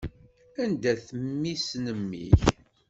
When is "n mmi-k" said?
1.83-2.41